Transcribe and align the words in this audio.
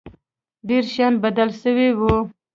ډېر 0.67 0.83
شيان 0.93 1.13
بدل 1.23 1.49
سوي 1.61 1.89
وو. 1.99 2.15